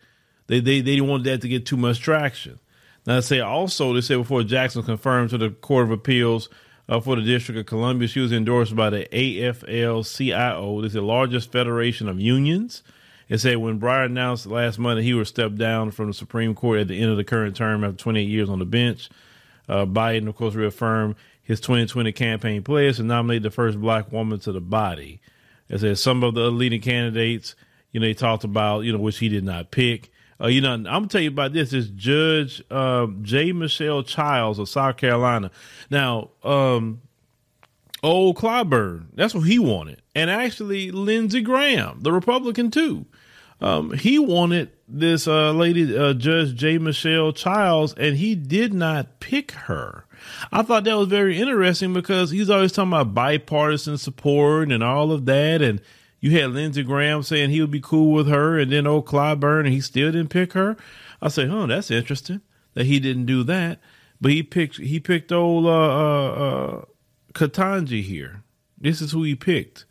They 0.47 0.61
they 0.61 0.81
they 0.81 0.97
didn't 0.97 1.09
want 1.09 1.25
that 1.25 1.43
to 1.43 1.49
get 1.49 1.67
too 1.67 1.77
much 1.77 2.01
traction. 2.01 2.59
Now, 3.07 3.19
I 3.19 3.21
say 3.21 3.41
also, 3.41 3.93
they 3.93 4.01
said 4.01 4.19
before 4.19 4.43
Jackson 4.43 4.83
confirmed 4.83 5.31
to 5.31 5.39
the 5.39 5.51
Court 5.51 5.85
of 5.85 5.91
Appeals 5.93 6.49
uh, 6.89 7.01
for 7.01 7.17
the 7.17 7.23
District 7.23 7.59
of 7.59 7.67
Columbia, 7.67 8.09
she 8.09 8.21
was 8.21 8.33
endorsed 8.33 8.77
by 8.77 8.91
the 8.91 9.09
AFL-CIO. 9.13 10.83
This 10.83 10.91
is 10.91 10.95
the 10.95 11.03
largest 11.03 11.51
federation 11.51 12.09
of 12.09 12.21
unions. 12.21 12.83
It 13.29 13.39
said 13.39 13.57
when 13.57 13.81
Breyer 13.81 14.07
announced 14.07 14.47
last 14.47 14.79
month 14.79 14.99
that 14.99 15.03
he 15.03 15.15
would 15.15 15.27
step 15.27 15.55
down 15.57 15.91
from 15.91 16.09
the 16.09 16.15
Supreme 16.15 16.55
Court 16.55 16.81
at 16.81 16.89
the 16.89 17.01
end 17.01 17.11
of 17.11 17.17
the 17.17 17.25
current 17.25 17.57
term 17.57 17.83
after 17.83 17.97
28 17.97 18.23
years 18.23 18.49
on 18.49 18.61
the 18.61 18.65
bench, 18.65 19.11
uh, 19.69 19.85
Biden, 19.85 20.29
of 20.29 20.37
course, 20.37 20.55
reaffirmed 20.55 21.17
his 21.43 21.61
2020 21.61 22.13
campaign 22.13 22.63
pledge 22.63 22.97
to 22.97 23.03
nominate 23.03 23.43
the 23.43 23.51
first 23.51 23.81
black 23.81 24.13
woman 24.13 24.39
to 24.41 24.53
the 24.53 24.61
body. 24.61 25.21
It 25.69 25.79
said 25.79 25.99
some 25.99 26.23
of 26.23 26.35
the 26.35 26.51
leading 26.51 26.81
candidates, 26.81 27.57
you 27.91 27.99
know, 27.99 28.07
they 28.07 28.15
talked 28.15 28.45
about, 28.45 28.81
you 28.81 28.93
know, 28.93 28.99
which 28.99 29.19
he 29.19 29.29
did 29.29 29.45
not 29.45 29.73
pick. 29.73 30.11
Uh, 30.41 30.49
you 30.49 30.61
know, 30.61 30.73
I'm 30.73 30.85
gonna 30.85 31.09
tell 31.09 31.21
you 31.21 31.29
about 31.29 31.53
this. 31.53 31.73
Is 31.73 31.89
Judge 31.91 32.63
uh, 32.71 33.07
J. 33.23 33.53
Michelle 33.53 34.03
Childs 34.03 34.59
of 34.59 34.69
South 34.69 34.97
Carolina. 34.97 35.51
Now, 35.91 36.31
um, 36.45 37.01
old 38.03 38.37
Clyburn, 38.37 39.07
that's 39.15 39.35
what 39.35 39.43
he 39.43 39.59
wanted, 39.59 40.03
and 40.15 40.31
actually 40.31 40.91
Lindsey 40.91 41.41
Graham, 41.41 42.01
the 42.01 42.13
Republican 42.13 42.71
too. 42.71 43.07
Um, 43.61 43.93
he 43.93 44.19
wanted 44.19 44.71
this 44.87 45.27
uh, 45.27 45.53
lady, 45.53 45.97
uh, 45.97 46.13
Judge 46.13 46.55
J. 46.55 46.79
Michelle 46.79 47.33
Childs, 47.33 47.95
and 47.95 48.17
he 48.17 48.35
did 48.35 48.75
not 48.75 49.19
pick 49.21 49.53
her. 49.53 50.05
I 50.53 50.63
thought 50.63 50.85
that 50.85 50.97
was 50.97 51.09
very 51.09 51.39
interesting 51.39 51.93
because 51.93 52.31
he's 52.31 52.51
always 52.51 52.73
talking 52.73 52.93
about 52.93 53.15
bipartisan 53.15 53.97
support 53.97 54.71
and 54.71 54.83
all 54.85 55.11
of 55.11 55.25
that, 55.27 55.63
and 55.63 55.81
you 56.21 56.31
had 56.39 56.51
Lindsey 56.51 56.83
Graham 56.83 57.23
saying 57.23 57.51
he 57.51 57.61
would 57.61 57.71
be 57.71 57.81
cool 57.81 58.13
with 58.13 58.29
her, 58.29 58.59
and 58.59 58.73
then 58.73 58.87
old 58.87 59.07
Clyburn, 59.07 59.61
and 59.61 59.69
he 59.69 59.81
still 59.81 60.13
didn't 60.13 60.31
pick 60.31 60.55
her. 60.55 60.77
I 61.21 61.29
say, 61.29 61.47
huh, 61.47 61.67
that's 61.67 61.91
interesting 61.91 62.41
that 62.75 62.87
he 62.87 63.01
didn't 63.01 63.27
do 63.27 63.43
that. 63.45 63.81
But 64.21 64.33
he 64.33 64.43
picked 64.43 64.79
he 64.79 64.99
picked 64.99 65.31
old 65.31 65.67
uh, 65.67 65.69
uh, 65.69 66.29
uh, 66.31 66.85
Ketanji 67.35 68.03
here. 68.03 68.43
This 68.79 69.01
is 69.01 69.13
who 69.13 69.23
he 69.23 69.35
picked. 69.35 69.85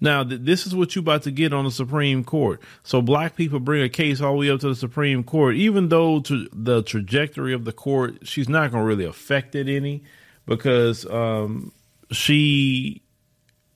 Now, 0.00 0.22
th- 0.22 0.42
this 0.42 0.66
is 0.66 0.74
what 0.74 0.94
you 0.94 1.00
about 1.00 1.22
to 1.24 1.30
get 1.30 1.52
on 1.52 1.64
the 1.64 1.70
Supreme 1.70 2.24
Court. 2.24 2.62
So, 2.82 3.02
black 3.02 3.36
people 3.36 3.60
bring 3.60 3.82
a 3.82 3.88
case 3.88 4.20
all 4.20 4.32
the 4.32 4.38
way 4.38 4.50
up 4.50 4.60
to 4.60 4.68
the 4.68 4.76
Supreme 4.76 5.24
Court, 5.24 5.56
even 5.56 5.88
though 5.88 6.20
to 6.20 6.48
the 6.52 6.82
trajectory 6.82 7.52
of 7.52 7.64
the 7.64 7.72
court, 7.72 8.26
she's 8.26 8.48
not 8.48 8.70
going 8.70 8.82
to 8.82 8.86
really 8.86 9.04
affect 9.04 9.54
it 9.54 9.68
any 9.68 10.04
because 10.46 11.04
um, 11.06 11.72
she 12.10 13.02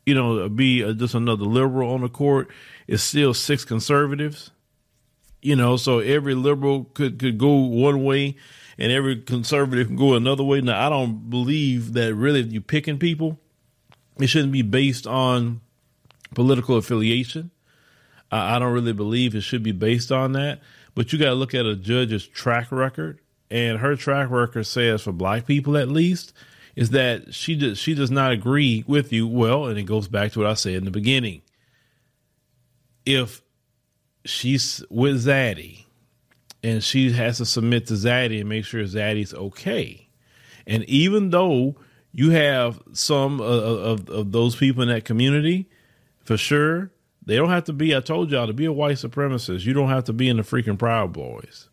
you 0.07 0.15
know, 0.15 0.49
be 0.49 0.83
a, 0.83 0.95
just 0.95 1.15
another 1.15 1.45
liberal 1.45 1.93
on 1.93 2.01
the 2.01 2.09
court. 2.09 2.51
It's 2.87 3.03
still 3.03 3.35
six 3.35 3.65
conservatives. 3.65 4.51
You 5.41 5.57
know, 5.57 5.77
so 5.77 5.99
every 5.99 6.35
liberal 6.35 6.85
could 6.95 7.19
could 7.19 7.39
go 7.39 7.53
one 7.53 8.05
way, 8.05 8.37
and 8.79 8.93
every 8.93 9.23
conservative 9.23 9.89
can 9.89 9.97
go 9.97 10.15
another 10.15 10.45
way. 10.45 10.61
Now, 10.61 10.87
I 10.87 10.89
don't 10.89 11.29
believe 11.31 11.95
that 11.95 12.15
really 12.15 12.41
if 12.41 12.53
you're 12.53 12.63
picking 12.63 12.99
people, 12.99 13.41
it 14.19 14.29
shouldn't 14.29 14.53
be 14.53 14.63
based 14.63 15.07
on 15.07 15.61
political 16.35 16.77
affiliation. 16.77 17.51
I, 18.31 18.57
I 18.57 18.59
don't 18.59 18.73
really 18.73 18.93
believe 18.93 19.35
it 19.35 19.41
should 19.43 19.63
be 19.63 19.73
based 19.73 20.13
on 20.13 20.33
that. 20.33 20.61
But 20.95 21.13
you 21.13 21.19
got 21.19 21.27
to 21.27 21.35
look 21.35 21.55
at 21.55 21.67
a 21.67 21.75
judge's 21.75 22.27
track 22.27 22.71
record, 22.71 23.21
and 23.51 23.79
her 23.79 23.97
track 23.97 24.31
record 24.31 24.67
says 24.67 25.03
for 25.03 25.13
black 25.13 25.47
people 25.47 25.77
at 25.77 25.89
least 25.89 26.33
is 26.75 26.91
that 26.91 27.35
she 27.35 27.55
does 27.57 27.79
she 27.79 27.95
does 27.95 28.11
not 28.11 28.33
agree 28.33 28.85
with 28.87 29.13
you. 29.13 29.27
Well, 29.27 29.67
and 29.67 29.79
it 29.79 29.85
goes 29.85 30.09
back 30.09 30.33
to 30.33 30.41
what 30.41 30.49
I 30.49 30.55
said 30.55 30.75
in 30.75 30.85
the 30.85 30.91
beginning. 30.91 31.43
If 33.05 33.43
she's 34.25 34.85
with 34.89 35.27
Zaddy 35.27 35.85
and 36.63 36.83
she 36.83 37.11
has 37.13 37.39
to 37.39 37.47
submit 37.47 37.89
to 37.89 37.95
Zaddy 37.95 38.41
and 38.41 38.49
make 38.49 38.65
sure 38.65 38.83
Zaddy's 38.85 39.35
okay, 39.35 40.09
and 40.67 40.85
even 40.85 41.31
though 41.31 41.77
you 42.13 42.31
have 42.31 42.81
some 42.93 43.41
of, 43.41 43.63
of, 43.63 44.09
of 44.11 44.33
those 44.33 44.55
people 44.55 44.83
in 44.83 44.89
that 44.89 45.05
community, 45.05 45.69
for 46.25 46.37
sure, 46.37 46.91
they 47.25 47.37
don't 47.37 47.51
have 47.51 47.65
to 47.65 47.73
be. 47.73 47.95
I 47.97 48.01
told 48.01 48.31
y'all 48.31 48.47
to 48.47 48.53
be 48.53 48.65
a 48.65 48.73
white 48.73 48.97
supremacist. 48.97 49.65
You 49.65 49.73
don't 49.73 49.89
have 49.89 50.05
to 50.05 50.13
be 50.13 50.29
in 50.29 50.37
the 50.37 50.43
freaking 50.43 50.79
Proud 50.79 51.13
Boys. 51.13 51.69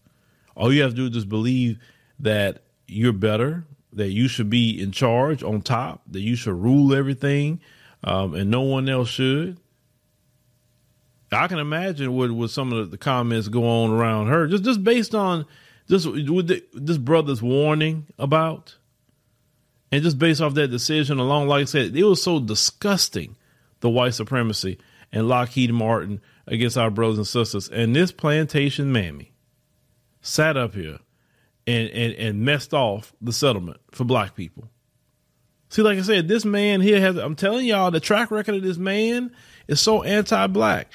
All 0.56 0.74
you 0.74 0.82
have 0.82 0.92
to 0.92 0.96
do 0.96 1.06
is 1.06 1.12
just 1.12 1.30
believe 1.30 1.80
that 2.20 2.64
you're 2.88 3.14
better 3.14 3.66
that 3.94 4.10
you 4.10 4.28
should 4.28 4.50
be 4.50 4.82
in 4.82 4.92
charge 4.92 5.44
on 5.44 5.62
top, 5.62 6.02
that 6.08 6.22
you 6.22 6.36
should 6.36 6.54
rule 6.54 6.94
everything, 6.94 7.60
um, 8.04 8.34
and 8.36 8.52
no 8.52 8.62
one 8.62 8.88
else 8.88 9.10
should. 9.10 9.58
I 11.32 11.48
can 11.48 11.60
imagine 11.60 12.14
what, 12.16 12.32
what 12.32 12.50
some 12.50 12.74
of 12.74 12.92
the 12.92 12.98
comments 12.98 13.48
go 13.48 13.68
on 13.68 13.92
around 13.92 14.28
her, 14.28 14.48
just 14.48 14.64
just 14.64 14.84
based 14.84 15.14
on 15.14 15.46
just 15.88 16.08
with 16.08 16.48
this 16.74 16.98
brother's 16.98 17.42
warning 17.42 18.08
about, 18.18 18.78
and 19.92 20.04
just 20.04 20.20
based 20.20 20.42
off 20.42 20.54
that 20.56 20.70
decision 20.70 21.20
alone. 21.20 21.48
Like 21.48 21.62
I 21.62 21.66
said, 21.66 21.96
it 21.96 22.04
was 22.04 22.22
so 22.22 22.40
disgusting, 22.40 23.36
the 23.82 23.90
white 23.90 24.14
supremacy 24.14 24.80
and 25.12 25.28
Lockheed 25.28 25.74
Martin 25.74 26.22
against 26.48 26.78
our 26.78 26.92
brothers 26.92 27.18
and 27.18 27.28
sisters, 27.28 27.70
and 27.70 27.96
this 27.96 28.12
plantation 28.12 28.92
mammy 28.92 29.34
sat 30.22 30.58
up 30.58 30.74
here 30.74 31.00
and, 31.70 31.90
and, 31.90 32.14
and 32.16 32.42
messed 32.42 32.74
off 32.74 33.14
the 33.22 33.32
settlement 33.32 33.80
for 33.92 34.04
black 34.04 34.36
people. 34.36 34.70
See, 35.70 35.84
like 35.84 36.00
I 36.00 36.02
said, 36.02 36.28
this 36.28 36.44
man 36.44 36.82
here 36.82 37.00
has, 37.00 37.16
I'm 37.16 37.36
telling 37.36 37.68
y'all, 37.68 37.92
the 37.92 38.00
track 38.00 38.32
record 38.32 38.56
of 38.56 38.64
this 38.64 38.78
man 38.78 39.32
is 39.68 39.80
so 39.80 40.02
anti 40.02 40.48
black. 40.48 40.92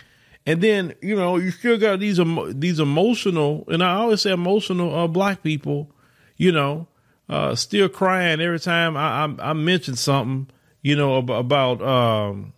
And 0.46 0.60
then, 0.60 0.94
you 1.00 1.14
know, 1.14 1.36
you 1.36 1.52
still 1.52 1.78
got 1.78 2.00
these, 2.00 2.20
these 2.54 2.80
emotional, 2.80 3.64
and 3.68 3.82
I 3.84 3.94
always 3.94 4.20
say 4.20 4.32
emotional 4.32 4.94
uh, 4.94 5.06
black 5.06 5.42
people, 5.42 5.92
you 6.36 6.50
know, 6.50 6.88
uh, 7.28 7.54
still 7.54 7.88
crying 7.88 8.40
every 8.40 8.58
time 8.58 8.96
I, 8.96 9.24
I, 9.24 9.50
I 9.50 9.52
mention 9.52 9.94
something, 9.94 10.50
you 10.82 10.96
know, 10.96 11.16
about, 11.16 11.38
about 11.38 11.82
um, 11.82 12.52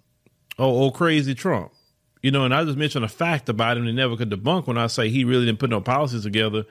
oh, 0.59 0.85
oh, 0.85 0.91
crazy 0.91 1.35
Trump. 1.35 1.73
You 2.23 2.31
know, 2.31 2.45
and 2.45 2.55
I 2.55 2.65
just 2.65 2.79
mentioned 2.79 3.05
a 3.05 3.09
fact 3.09 3.49
about 3.51 3.77
him 3.77 3.85
they 3.85 3.93
never 3.93 4.17
could 4.17 4.31
debunk 4.31 4.67
when 4.67 4.79
I 4.79 4.87
say 4.89 5.11
he 5.11 5.25
really 5.25 5.45
didn't 5.45 5.61
put 5.61 5.71
no 5.71 5.83
policies 5.83 6.23
together 6.23 6.65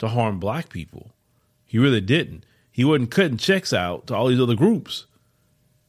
to 0.00 0.08
harm 0.08 0.40
black 0.40 0.68
people. 0.68 1.12
He 1.64 1.78
really 1.78 2.00
didn't. 2.00 2.44
He 2.72 2.84
wasn't 2.84 3.10
cutting 3.10 3.36
checks 3.36 3.72
out 3.72 4.08
to 4.08 4.14
all 4.14 4.26
these 4.26 4.40
other 4.40 4.56
groups. 4.56 5.06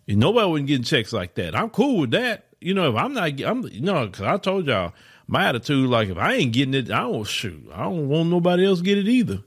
And 0.08 0.20
nobody 0.20 0.48
wasn't 0.48 0.68
getting 0.68 0.84
checks 0.84 1.12
like 1.12 1.36
that. 1.36 1.56
I'm 1.56 1.70
cool 1.70 2.02
with 2.02 2.12
that. 2.12 2.46
You 2.60 2.74
know, 2.74 2.90
if 2.90 2.96
I'm 2.96 3.14
not, 3.14 3.42
I'm, 3.42 3.64
you 3.68 3.82
know, 3.82 4.08
cause 4.10 4.22
I 4.22 4.38
told 4.38 4.68
y'all 4.68 4.94
my 5.28 5.48
attitude, 5.48 5.90
like 5.90 6.10
if 6.10 6.18
I 6.18 6.34
ain't 6.34 6.54
getting 6.54 6.74
it, 6.74 6.92
I 6.92 7.02
don't 7.02 7.24
shoot. 7.24 7.68
I 7.74 7.84
don't 7.84 8.10
want 8.10 8.30
nobody 8.30 8.66
else 8.66 8.82
get 8.82 8.98
it 8.98 9.08
either. 9.08 9.42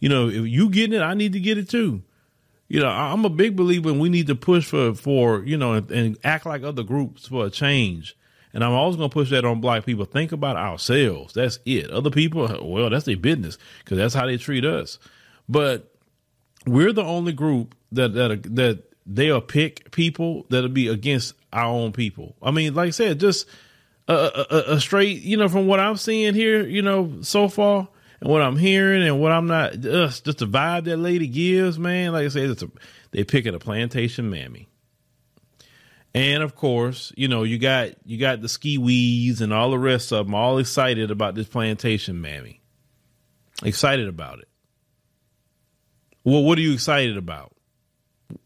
You 0.00 0.08
know, 0.08 0.28
if 0.28 0.46
you 0.46 0.68
getting 0.68 0.98
it, 0.98 1.02
I 1.02 1.14
need 1.14 1.32
to 1.34 1.40
get 1.40 1.58
it 1.58 1.68
too. 1.68 2.02
You 2.68 2.80
know, 2.80 2.88
I'm 2.88 3.24
a 3.24 3.30
big 3.30 3.56
believer 3.56 3.90
and 3.90 4.00
we 4.00 4.08
need 4.08 4.26
to 4.28 4.34
push 4.34 4.66
for, 4.66 4.94
for, 4.94 5.44
you 5.44 5.56
know, 5.56 5.74
and, 5.74 5.90
and 5.90 6.18
act 6.22 6.46
like 6.46 6.62
other 6.62 6.82
groups 6.82 7.26
for 7.26 7.46
a 7.46 7.50
change. 7.50 8.16
And 8.52 8.64
I'm 8.64 8.72
always 8.72 8.96
going 8.96 9.10
to 9.10 9.14
push 9.14 9.30
that 9.30 9.44
on 9.44 9.60
black 9.60 9.86
people. 9.86 10.04
Think 10.04 10.32
about 10.32 10.56
ourselves. 10.56 11.34
That's 11.34 11.60
it. 11.64 11.90
Other 11.90 12.10
people, 12.10 12.48
well, 12.62 12.90
that's 12.90 13.04
their 13.04 13.16
business 13.16 13.58
because 13.84 13.98
that's 13.98 14.14
how 14.14 14.26
they 14.26 14.36
treat 14.36 14.64
us. 14.64 14.98
But 15.48 15.94
we're 16.66 16.92
the 16.92 17.04
only 17.04 17.32
group 17.32 17.74
that 17.92 18.14
that 18.14 18.42
that 18.56 18.84
they'll 19.06 19.40
pick 19.40 19.90
people 19.90 20.46
that'll 20.50 20.68
be 20.68 20.88
against 20.88 21.34
our 21.52 21.64
own 21.64 21.92
people. 21.92 22.36
I 22.42 22.50
mean, 22.50 22.74
like 22.74 22.88
I 22.88 22.90
said, 22.90 23.20
just 23.20 23.46
a, 24.08 24.46
a, 24.50 24.74
a 24.74 24.80
straight, 24.80 25.22
you 25.22 25.36
know, 25.36 25.48
from 25.48 25.66
what 25.66 25.80
I'm 25.80 25.96
seeing 25.96 26.34
here, 26.34 26.66
you 26.66 26.82
know, 26.82 27.18
so 27.22 27.48
far, 27.48 27.88
and 28.20 28.30
what 28.30 28.42
I'm 28.42 28.56
hearing, 28.56 29.02
and 29.02 29.20
what 29.20 29.32
I'm 29.32 29.46
not, 29.46 29.80
just, 29.80 30.24
just 30.24 30.38
the 30.38 30.46
vibe 30.46 30.84
that 30.84 30.98
lady 30.98 31.26
gives, 31.26 31.78
man. 31.78 32.12
Like 32.12 32.26
I 32.26 32.28
said, 32.28 32.50
it's 32.50 32.62
a, 32.62 32.70
they 33.12 33.24
picking 33.24 33.54
a 33.54 33.58
plantation 33.58 34.30
mammy. 34.30 34.68
And 36.14 36.42
of 36.42 36.56
course, 36.56 37.12
you 37.16 37.28
know, 37.28 37.44
you 37.44 37.58
got 37.58 37.90
you 38.04 38.18
got 38.18 38.42
the 38.42 38.48
ski 38.48 38.78
weeds 38.78 39.40
and 39.40 39.52
all 39.52 39.70
the 39.70 39.78
rest 39.78 40.12
of 40.12 40.26
them 40.26 40.34
all 40.34 40.58
excited 40.58 41.10
about 41.10 41.34
this 41.34 41.46
plantation 41.46 42.20
mammy. 42.20 42.60
Excited 43.62 44.08
about 44.08 44.40
it. 44.40 44.48
Well, 46.24 46.42
what 46.42 46.58
are 46.58 46.62
you 46.62 46.72
excited 46.72 47.16
about? 47.16 47.54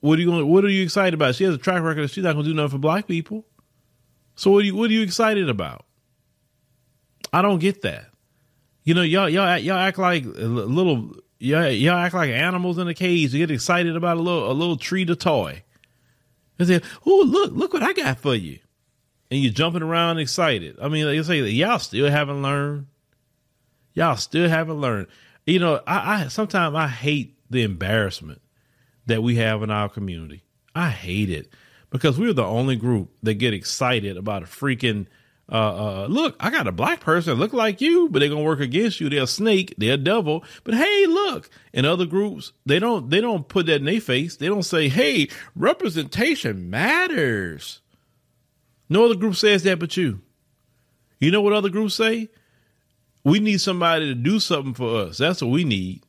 What 0.00 0.18
are 0.18 0.22
you 0.22 0.28
going 0.28 0.46
what 0.46 0.64
are 0.64 0.68
you 0.68 0.82
excited 0.82 1.14
about? 1.14 1.36
She 1.36 1.44
has 1.44 1.54
a 1.54 1.58
track 1.58 1.82
record 1.82 2.10
she's 2.10 2.24
not 2.24 2.34
gonna 2.34 2.44
do 2.44 2.54
nothing 2.54 2.70
for 2.70 2.78
black 2.78 3.06
people. 3.06 3.46
So 4.36 4.50
what 4.50 4.62
are 4.62 4.66
you 4.66 4.76
what 4.76 4.90
are 4.90 4.92
you 4.92 5.02
excited 5.02 5.48
about? 5.48 5.86
I 7.32 7.40
don't 7.40 7.58
get 7.60 7.82
that. 7.82 8.06
You 8.82 8.92
know, 8.92 9.02
y'all 9.02 9.28
y'all 9.28 9.56
y'all 9.56 9.78
act 9.78 9.98
like 9.98 10.24
little 10.26 11.16
y'all, 11.38 11.68
y'all 11.68 11.96
act 11.96 12.14
like 12.14 12.30
animals 12.30 12.76
in 12.76 12.88
a 12.88 12.94
cage. 12.94 13.32
You 13.32 13.38
get 13.38 13.50
excited 13.50 13.96
about 13.96 14.18
a 14.18 14.20
little 14.20 14.50
a 14.50 14.52
little 14.52 14.76
treat 14.76 15.08
or 15.08 15.14
toy 15.14 15.63
and 16.58 16.68
say, 16.68 16.80
"Oh, 17.06 17.24
look, 17.26 17.52
look 17.52 17.72
what 17.72 17.82
I 17.82 17.92
got 17.92 18.18
for 18.18 18.34
you." 18.34 18.58
and 19.34 19.42
you're 19.42 19.52
jumping 19.52 19.82
around 19.82 20.18
excited. 20.18 20.76
I 20.80 20.88
mean, 20.88 21.06
like 21.06 21.18
I 21.18 21.22
say, 21.22 21.40
y'all 21.40 21.78
still 21.78 22.08
haven't 22.08 22.42
learned. 22.42 22.86
Y'all 23.92 24.16
still 24.16 24.48
haven't 24.48 24.80
learned. 24.80 25.08
You 25.46 25.58
know, 25.58 25.80
I, 25.86 26.24
I 26.24 26.28
sometimes 26.28 26.74
I 26.76 26.88
hate 26.88 27.36
the 27.50 27.62
embarrassment 27.62 28.40
that 29.06 29.22
we 29.22 29.36
have 29.36 29.62
in 29.62 29.70
our 29.70 29.88
community. 29.88 30.44
I 30.74 30.90
hate 30.90 31.30
it 31.30 31.48
because 31.90 32.18
we're 32.18 32.32
the 32.32 32.44
only 32.44 32.76
group 32.76 33.10
that 33.22 33.34
get 33.34 33.54
excited 33.54 34.16
about 34.16 34.42
a 34.42 34.46
freaking 34.46 35.06
uh, 35.50 35.54
uh, 35.54 36.06
look, 36.08 36.36
I 36.40 36.50
got 36.50 36.66
a 36.66 36.72
black 36.72 37.00
person 37.00 37.34
look 37.34 37.52
like 37.52 37.80
you, 37.80 38.08
but 38.08 38.20
they're 38.20 38.28
gonna 38.30 38.42
work 38.42 38.60
against 38.60 39.00
you. 39.00 39.10
They're 39.10 39.24
a 39.24 39.26
snake, 39.26 39.74
they're 39.76 39.94
a 39.94 39.98
devil. 39.98 40.42
But 40.64 40.74
hey, 40.74 41.06
look, 41.06 41.50
in 41.72 41.84
other 41.84 42.06
groups, 42.06 42.52
they 42.64 42.78
don't 42.78 43.10
they 43.10 43.20
don't 43.20 43.46
put 43.46 43.66
that 43.66 43.76
in 43.76 43.84
their 43.84 44.00
face. 44.00 44.36
They 44.36 44.46
don't 44.46 44.62
say, 44.62 44.88
hey, 44.88 45.28
representation 45.54 46.70
matters. 46.70 47.80
No 48.88 49.04
other 49.04 49.14
group 49.14 49.36
says 49.36 49.62
that 49.64 49.78
but 49.78 49.96
you. 49.96 50.22
You 51.20 51.30
know 51.30 51.42
what 51.42 51.52
other 51.52 51.70
groups 51.70 51.94
say? 51.94 52.30
We 53.22 53.38
need 53.38 53.60
somebody 53.60 54.06
to 54.06 54.14
do 54.14 54.40
something 54.40 54.74
for 54.74 54.96
us. 54.96 55.18
That's 55.18 55.40
what 55.40 55.50
we 55.50 55.64
need. 55.64 56.04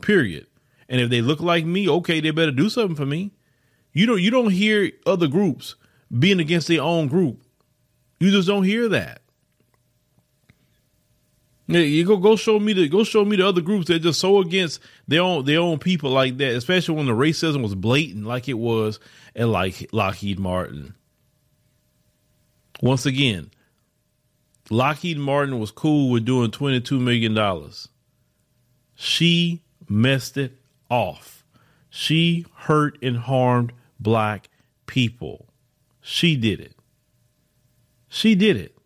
Period. 0.00 0.46
And 0.88 1.00
if 1.00 1.10
they 1.10 1.20
look 1.20 1.40
like 1.40 1.64
me, 1.64 1.88
okay, 1.88 2.20
they 2.20 2.30
better 2.30 2.52
do 2.52 2.68
something 2.68 2.96
for 2.96 3.06
me. 3.06 3.32
You 3.92 4.06
don't 4.06 4.20
you 4.20 4.30
don't 4.30 4.50
hear 4.50 4.90
other 5.06 5.28
groups 5.28 5.76
being 6.16 6.40
against 6.40 6.68
their 6.68 6.82
own 6.82 7.08
group. 7.08 7.42
You 8.22 8.30
just 8.30 8.46
don't 8.46 8.62
hear 8.62 8.88
that. 8.90 9.20
You 11.66 12.06
go 12.06 12.18
go 12.18 12.36
show 12.36 12.60
me 12.60 12.72
the 12.72 12.88
go 12.88 13.02
show 13.02 13.24
me 13.24 13.34
the 13.34 13.48
other 13.48 13.60
groups 13.60 13.88
that 13.88 13.98
just 13.98 14.20
so 14.20 14.38
against 14.38 14.78
their 15.08 15.22
own 15.22 15.44
their 15.44 15.58
own 15.58 15.80
people 15.80 16.10
like 16.10 16.36
that, 16.36 16.54
especially 16.54 16.94
when 16.94 17.06
the 17.06 17.14
racism 17.14 17.62
was 17.64 17.74
blatant 17.74 18.24
like 18.24 18.48
it 18.48 18.54
was 18.54 19.00
at 19.34 19.48
like 19.48 19.88
Lockheed 19.90 20.38
Martin. 20.38 20.94
Once 22.80 23.06
again, 23.06 23.50
Lockheed 24.70 25.18
Martin 25.18 25.58
was 25.58 25.72
cool 25.72 26.08
with 26.08 26.24
doing 26.24 26.52
$22 26.52 27.00
million. 27.00 27.72
She 28.94 29.62
messed 29.88 30.36
it 30.36 30.58
off. 30.88 31.44
She 31.90 32.46
hurt 32.54 33.02
and 33.02 33.16
harmed 33.16 33.72
black 33.98 34.48
people. 34.86 35.48
She 36.00 36.36
did 36.36 36.60
it. 36.60 36.76
She 38.14 38.34
did 38.34 38.58
it. 38.58 38.76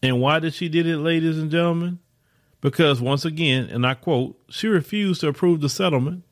And 0.00 0.20
why 0.20 0.38
did 0.38 0.54
she 0.54 0.68
did 0.68 0.86
it, 0.86 0.98
ladies 0.98 1.38
and 1.38 1.50
gentlemen? 1.50 1.98
Because 2.60 3.00
once 3.00 3.24
again, 3.24 3.64
and 3.64 3.84
I 3.84 3.94
quote, 3.94 4.40
she 4.48 4.68
refused 4.68 5.22
to 5.22 5.28
approve 5.28 5.60
the 5.60 5.68
settlement 5.68 6.22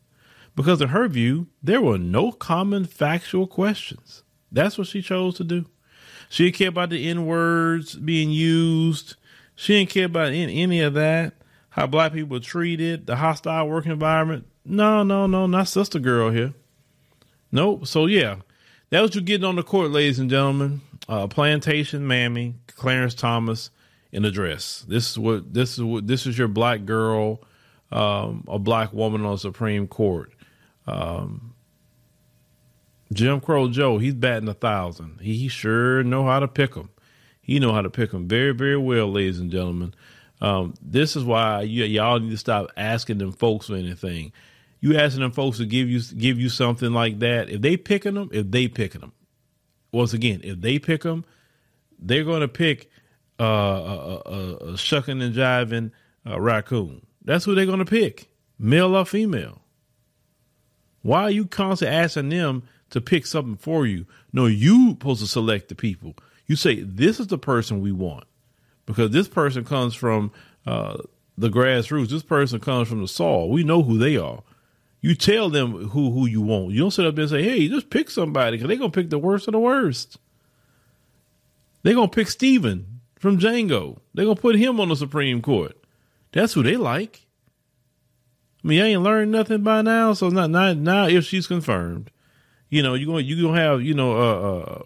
because 0.55 0.81
in 0.81 0.91
her 0.91 1.09
view, 1.09 1.49
there 1.61 1.81
were 1.81 1.99
no 1.99 2.31
common 2.31 2.85
factual 2.85 3.49
questions. 3.49 4.23
That's 4.53 4.79
what 4.79 4.87
she 4.87 5.03
chose 5.03 5.35
to 5.39 5.45
do. 5.45 5.67
She 6.29 6.45
didn't 6.45 6.59
care 6.59 6.69
about 6.69 6.91
the 6.91 7.09
N 7.09 7.27
words 7.27 7.97
being 7.97 8.31
used. 8.31 9.17
She 9.57 9.77
didn't 9.77 9.91
care 9.91 10.07
about 10.07 10.29
any, 10.29 10.63
any 10.63 10.81
of 10.81 10.95
that. 10.95 11.35
How 11.71 11.89
black 11.89 12.13
people 12.13 12.37
were 12.37 12.41
treated, 12.41 13.09
the 13.09 13.17
hostile 13.17 13.69
work 13.69 13.87
environment. 13.87 14.47
No, 14.65 15.03
no, 15.03 15.27
no, 15.27 15.49
not 15.49 15.67
sister 15.67 15.99
girl 15.99 16.31
here. 16.31 16.55
Nope. 17.51 17.89
So 17.89 18.07
yeah, 18.07 18.37
that 18.95 19.03
was 19.03 19.13
you 19.17 19.21
getting 19.21 19.45
on 19.45 19.57
the 19.57 19.63
court, 19.65 19.91
ladies 19.91 20.21
and 20.21 20.31
gentlemen. 20.31 20.81
Uh, 21.09 21.27
plantation 21.27 22.07
mammy, 22.07 22.55
Clarence 22.69 23.17
Thomas 23.17 23.71
in 24.13 24.25
a 24.25 24.31
dress. 24.31 24.87
This 24.87 25.11
is 25.11 25.19
what 25.19 25.53
this 25.53 25.73
is 25.73 25.83
what 25.83 26.07
this 26.07 26.27
is 26.27 26.39
your 26.39 26.47
black 26.47 26.85
girl, 26.85 27.43
um, 27.91 28.45
a 28.47 28.61
black 28.61 28.93
woman 28.93 29.25
on 29.25 29.33
the 29.33 29.39
Supreme 29.39 29.89
Court. 29.89 30.33
Um, 30.87 31.57
Jim 33.13 33.41
Crow 33.41 33.69
Joe, 33.69 33.99
he's 33.99 34.15
batting 34.15 34.49
a 34.49 34.55
thousand. 34.55 35.21
He 35.21 35.49
sure 35.49 36.05
know 36.05 36.25
how 36.25 36.39
to 36.39 36.47
pick 36.47 36.75
them. 36.75 36.91
He 37.43 37.59
know 37.59 37.73
how 37.73 37.83
to 37.83 37.91
pick 37.91 38.13
them 38.13 38.29
very, 38.29 38.53
very 38.53 38.77
well, 38.77 39.11
ladies 39.11 39.41
and 39.41 39.51
gentlemen. 39.51 39.93
Um, 40.41 40.75
this 40.81 41.17
is 41.17 41.25
why 41.25 41.63
you, 41.63 41.83
y'all 41.83 42.21
need 42.21 42.31
to 42.31 42.37
stop 42.37 42.71
asking 42.77 43.19
them 43.19 43.33
folks 43.33 43.67
for 43.67 43.75
anything. 43.75 44.33
You 44.85 44.99
asking 44.99 45.23
them 45.23 45.33
folks 45.33 45.57
to 45.59 45.65
give 45.65 45.89
you 45.89 46.03
give 46.19 46.39
you 46.39 46.51
something 46.51 46.93
like 46.93 47.21
that. 47.21 47.49
If 47.49 47.63
they 47.63 47.79
picking 47.79 48.15
them, 48.15 48.29
if 48.33 48.51
they 48.51 48.69
picking 48.69 49.01
them, 49.01 49.13
once 49.93 50.13
again, 50.13 50.43
if 50.45 50.61
they 50.61 50.79
pick 50.79 51.05
them, 51.05 51.25
they're 51.99 52.23
going 52.23 52.43
to 52.43 52.49
pick 52.49 52.91
uh, 53.41 53.45
a, 53.45 54.23
a, 54.27 54.57
a, 54.73 54.77
shucking 54.77 55.23
and 55.23 55.35
jiving 55.35 55.91
uh, 56.29 56.39
raccoon. 56.39 57.07
That's 57.25 57.47
who 57.47 57.55
they're 57.55 57.65
going 57.65 57.79
to 57.79 57.87
pick, 57.87 58.29
male 58.59 58.95
or 58.95 59.07
female. 59.07 59.63
Why 61.01 61.23
are 61.23 61.31
you 61.31 61.47
constantly 61.47 61.97
asking 61.97 62.29
them 62.29 62.65
to 62.91 63.01
pick 63.01 63.25
something 63.25 63.57
for 63.57 63.87
you. 63.87 64.07
No, 64.35 64.45
you 64.45 64.91
supposed 64.91 65.23
to 65.23 65.27
select 65.27 65.71
the 65.71 65.75
people. 65.75 66.15
You 66.47 66.57
say 66.57 66.83
this 66.83 67.21
is 67.21 67.29
the 67.29 67.39
person 67.39 67.81
we 67.81 67.91
want 67.91 68.25
because 68.85 69.13
this 69.13 69.29
person 69.29 69.65
comes 69.65 69.95
from 69.95 70.31
uh, 70.67 70.99
the 71.39 71.49
grassroots. 71.49 72.11
This 72.11 72.23
person 72.23 72.61
comes 72.61 72.87
from 72.87 73.01
the 73.01 73.09
soil. 73.09 73.49
We 73.49 73.65
know 73.65 73.83
who 73.83 73.97
they 73.97 74.19
are. 74.19 74.43
You 75.05 75.15
tell 75.15 75.51
them 75.51 75.89
who 75.91 76.13
who 76.13 76.25
you 76.25 76.41
want. 76.41 76.73
You 76.73 76.81
don't 76.81 76.91
sit 76.91 77.05
up 77.05 77.15
there 77.15 77.25
and 77.25 77.31
say, 77.31 77.43
"Hey, 77.43 77.69
just 77.69 77.91
pick 77.91 78.09
somebody," 78.09 78.57
because 78.57 78.69
they're 78.69 78.79
gonna 78.79 78.91
pick 78.91 79.11
the 79.11 79.19
worst 79.19 79.47
of 79.47 79.53
the 79.53 79.59
worst. 79.59 80.17
They're 81.83 81.93
gonna 81.93 82.09
pick 82.09 82.29
Stephen 82.29 83.01
from 83.19 83.39
Django. 83.39 83.99
They're 84.15 84.25
gonna 84.25 84.41
put 84.41 84.57
him 84.57 84.81
on 84.81 84.89
the 84.89 84.97
Supreme 84.97 85.43
Court. 85.43 85.77
That's 86.33 86.55
who 86.55 86.63
they 86.63 86.79
like. 86.79 87.27
I 88.65 88.67
mean, 88.67 88.81
I 88.81 88.87
ain't 88.87 89.03
learned 89.03 89.31
nothing 89.31 89.63
by 89.63 89.83
now, 89.83 90.15
so 90.15 90.31
not 90.31 90.49
not 90.49 90.79
now 90.79 91.07
if 91.07 91.27
she's 91.27 91.47
confirmed. 91.47 92.11
You 92.71 92.83
know, 92.83 92.95
you're 92.95 93.07
going 93.07 93.27
you 93.27 93.43
gonna 93.43 93.61
have 93.61 93.83
you 93.83 93.93
know 93.93 94.17
uh, 94.17 94.59
uh, 94.59 94.83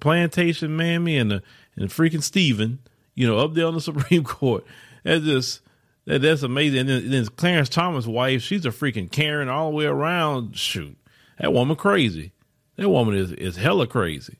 plantation 0.00 0.74
mammy 0.74 1.18
and 1.18 1.34
a, 1.34 1.42
and 1.76 1.90
freaking 1.90 2.22
Stephen, 2.22 2.78
you 3.14 3.26
know, 3.26 3.36
up 3.36 3.52
there 3.52 3.66
on 3.66 3.74
the 3.74 3.80
Supreme 3.82 4.24
Court. 4.24 4.64
That's 5.04 5.22
just 5.22 5.60
that, 6.10 6.22
that's 6.22 6.42
amazing. 6.42 6.80
And 6.80 6.88
then, 6.88 7.10
then 7.10 7.26
Clarence 7.26 7.68
Thomas' 7.68 8.06
wife, 8.06 8.42
she's 8.42 8.66
a 8.66 8.70
freaking 8.70 9.10
Karen 9.10 9.48
all 9.48 9.70
the 9.70 9.76
way 9.76 9.84
around. 9.86 10.56
Shoot, 10.56 10.96
that 11.38 11.52
woman 11.52 11.76
crazy. 11.76 12.32
That 12.76 12.88
woman 12.88 13.14
is 13.14 13.32
is 13.32 13.56
hella 13.56 13.86
crazy. 13.86 14.38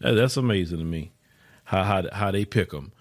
That, 0.00 0.12
that's 0.12 0.36
amazing 0.36 0.78
to 0.78 0.84
me 0.84 1.12
how 1.64 1.84
how 1.84 2.04
how 2.12 2.30
they 2.30 2.44
pick 2.44 2.70
them. 2.70 2.92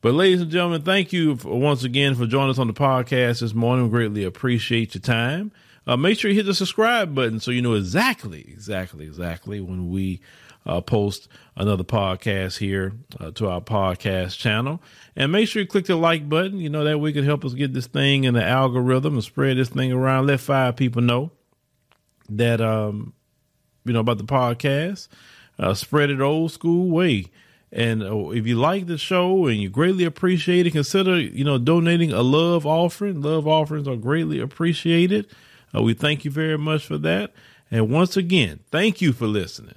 But 0.00 0.14
ladies 0.14 0.42
and 0.42 0.50
gentlemen, 0.50 0.82
thank 0.82 1.12
you 1.12 1.36
for, 1.36 1.58
once 1.58 1.82
again 1.82 2.14
for 2.14 2.26
joining 2.26 2.50
us 2.50 2.58
on 2.58 2.68
the 2.68 2.72
podcast 2.72 3.40
this 3.40 3.54
morning. 3.54 3.86
We 3.86 3.90
greatly 3.90 4.24
appreciate 4.24 4.94
your 4.94 5.02
time 5.02 5.52
uh, 5.86 5.96
make 5.96 6.18
sure 6.18 6.30
you 6.30 6.36
hit 6.36 6.46
the 6.46 6.54
subscribe 6.54 7.14
button 7.14 7.40
so 7.40 7.50
you 7.50 7.62
know 7.62 7.74
exactly, 7.74 8.40
exactly, 8.40 9.06
exactly 9.06 9.60
when 9.60 9.88
we 9.90 10.20
uh, 10.66 10.80
post 10.80 11.28
another 11.56 11.84
podcast 11.84 12.58
here 12.58 12.92
uh, 13.20 13.30
to 13.32 13.48
our 13.48 13.60
podcast 13.60 14.36
channel. 14.36 14.82
And 15.14 15.32
make 15.32 15.48
sure 15.48 15.62
you 15.62 15.68
click 15.68 15.86
the 15.86 15.96
like 15.96 16.28
button. 16.28 16.58
You 16.58 16.68
know, 16.68 16.84
that 16.84 16.98
we 16.98 17.12
can 17.12 17.24
help 17.24 17.44
us 17.44 17.54
get 17.54 17.72
this 17.72 17.86
thing 17.86 18.24
in 18.24 18.34
the 18.34 18.44
algorithm 18.44 19.14
and 19.14 19.24
spread 19.24 19.56
this 19.56 19.68
thing 19.68 19.92
around. 19.92 20.26
Let 20.26 20.40
five 20.40 20.76
people 20.76 21.02
know 21.02 21.30
that, 22.28 22.60
um, 22.60 23.14
you 23.84 23.92
know, 23.92 24.00
about 24.00 24.18
the 24.18 24.24
podcast. 24.24 25.08
Uh, 25.58 25.72
spread 25.72 26.10
it 26.10 26.20
old 26.20 26.52
school 26.52 26.90
way. 26.90 27.26
And 27.72 28.02
uh, 28.02 28.28
if 28.30 28.46
you 28.46 28.56
like 28.56 28.86
the 28.86 28.98
show 28.98 29.46
and 29.46 29.56
you 29.56 29.70
greatly 29.70 30.04
appreciate 30.04 30.66
it, 30.66 30.72
consider, 30.72 31.18
you 31.18 31.44
know, 31.44 31.58
donating 31.58 32.12
a 32.12 32.22
love 32.22 32.66
offering. 32.66 33.22
Love 33.22 33.46
offerings 33.46 33.88
are 33.88 33.96
greatly 33.96 34.40
appreciated. 34.40 35.26
Uh, 35.74 35.82
we 35.82 35.94
thank 35.94 36.24
you 36.24 36.30
very 36.30 36.58
much 36.58 36.86
for 36.86 36.98
that. 36.98 37.32
And 37.70 37.90
once 37.90 38.16
again, 38.16 38.60
thank 38.70 39.00
you 39.00 39.12
for 39.12 39.26
listening 39.26 39.76